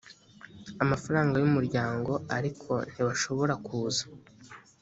[0.83, 4.03] amafaranga y umuryango ariko ntibashobora kuza